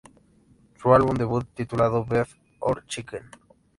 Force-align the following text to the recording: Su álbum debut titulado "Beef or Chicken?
Su 0.81 0.95
álbum 0.95 1.13
debut 1.15 1.45
titulado 1.53 2.03
"Beef 2.03 2.33
or 2.57 2.83
Chicken? 2.87 3.21